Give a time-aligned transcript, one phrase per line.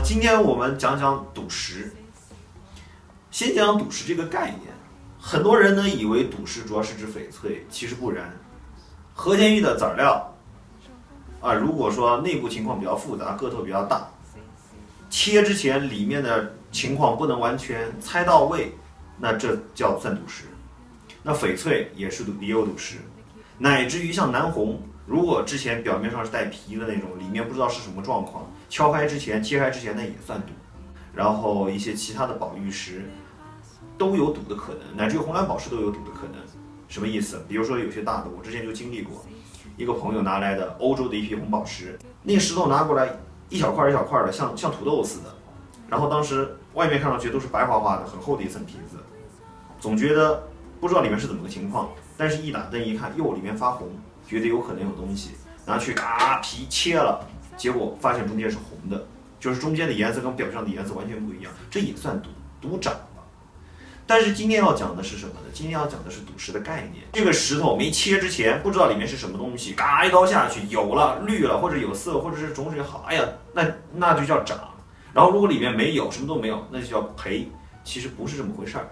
[0.00, 1.92] 今天我们讲讲赌石。
[3.30, 4.72] 先讲赌石这个概念，
[5.18, 8.32] 很多人呢以为赌石主要是指翡翠，其实不然。
[9.12, 10.34] 和田玉的籽料
[11.40, 14.08] 啊，如果说内部情况比较复杂，个头比较大，
[15.10, 18.72] 切之前里面的情况不能完全猜到位，
[19.18, 20.44] 那这叫算赌石。
[21.22, 22.96] 那翡翠也是赌也有赌石，
[23.58, 30.48] 乃至于像南红，如果之前表面上是带皮的那种，里面不知道是什么状况，敲开之前、切开之前那也算赌。
[31.14, 33.08] 然后一些其他的宝玉石
[33.96, 36.40] 都有赌的可能，乃至于红蓝宝石都有赌的可能。
[36.88, 37.44] 什么意思？
[37.48, 39.24] 比如说有些大的，我之前就经历过，
[39.76, 43.08] 一个朋友拿来的欧洲的一批红宝石，那石头拿过来
[43.48, 45.32] 一小块一小块的，像像土豆似的。
[45.88, 48.96] 然后当时外面看上去都是白花花的，很厚的一层皮子，
[49.78, 50.42] 总觉得
[50.80, 51.88] 不知道里面是怎么个情况。
[52.16, 53.88] 但是一打灯一看，哟，里面发红，
[54.26, 55.30] 觉得有可能有东西，
[55.66, 59.06] 拿去嘎皮切了，结果发现中间是红的，
[59.40, 62.94] 就是中间的颜色跟表面上的颜色完全不一样，这也算赌赌涨。
[64.06, 65.46] 但是今天要讲的是什么呢？
[65.54, 67.04] 今天要讲的是赌石的概念。
[67.14, 74.58] 这个石头没切之前，不知道里面是什么东西，嘎一刀下去，有了绿了，或者有色，或者是种水好，哎呀，那那就叫涨。
[75.14, 77.48] 然后如果里面没有，什么都没有，那就叫赔。
[77.82, 78.88] 其实不是这么回事儿。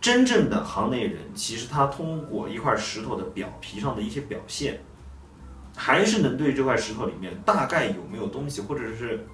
[0.00, 4.80] 真正的行内人，其实他通过一块石头的表皮上的一些表现，
[5.76, 9.26] 还是能对这块石头里面大概有没有东西，或者是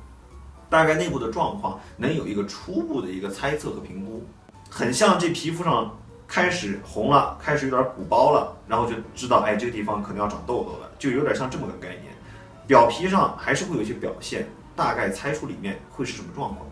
[0.69, 4.27] 大概内部的状况，能有一个初步的一个猜测和评估。
[4.69, 12.13] 很像这皮肤上开始红了，开始有点鼓包了，然后就知道，哎，这个地方可能要长痘痘了，就有点像这么个概念。
[12.67, 14.45] 表皮上还是会有一些表现，
[14.75, 16.67] 大概猜出里面会是什么状况。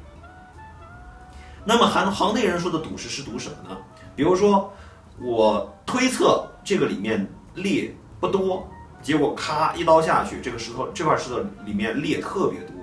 [1.65, 3.77] 那么行行内人说的赌石是赌什么呢？
[4.15, 4.73] 比如说
[5.21, 8.69] 我推测这个里面裂不多，
[9.03, 12.75] 结果咔一刀下去，这个石头这块石头里面裂特别多。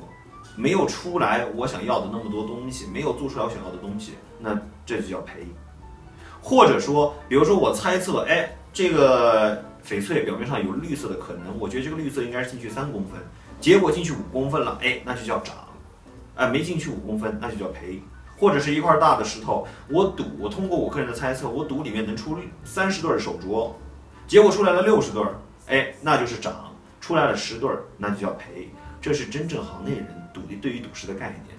[0.57, 4.53] 没有出来我想要的那么多东西，没有做出来我想要的东西，那
[4.85, 5.47] 这就叫赔。
[6.41, 13.19] 或者说，比如说我猜测，哎，这个翡翠表面上有绿色的可能，我觉得这个绿色应该是进去三公分，
[13.61, 15.55] 结果进去五公分了，哎，那就叫涨。
[16.35, 18.01] 哎，没进去五公分，那就叫赔。
[18.41, 23.69] 或者是一块大的石头，我赌，我通过我个人的猜测，我赌里面能出三十对手镯，
[24.25, 25.23] 结果出来了六十对，
[25.67, 26.51] 哎，那就是涨；
[26.99, 28.67] 出来了十对，那就叫赔。
[28.99, 30.07] 这是真正行内人。
[30.33, 31.55] 赌的对于赌石的概念，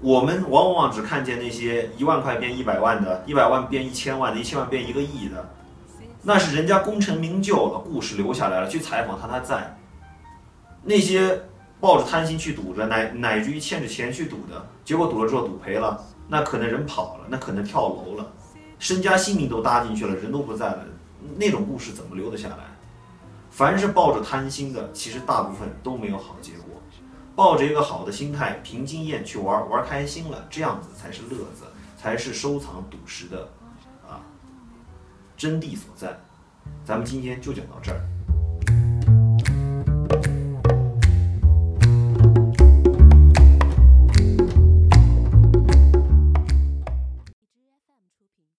[0.00, 5.48] 我们往往只看见那些一万块变一百万的，一百万变一千万的，一千万变一个亿的，
[6.22, 9.76] 那是人家功成名就了，故事留下来了，去采访他他在。
[10.84, 11.40] 那些
[11.80, 18.32] 抱着贪心去赌的，乃乃至于欠着钱去赌的，结果赌了之后赌赔了，那可能人跑了，那可能跳楼了，
[18.78, 20.84] 身家性命都搭进去了，人都不在了，
[21.36, 22.56] 那种故事怎么留得下来？
[23.50, 26.80] 凡是抱着贪心的，其实大部分都没有好结果。
[27.34, 31.64] 抱着一个好的心态，凭经验去玩，玩开心了，这样子才是乐子，
[31.96, 33.48] 才是收藏赌石的
[34.06, 34.20] 啊
[35.36, 36.14] 真谛所在。
[36.84, 38.00] 咱们今天就讲到这儿。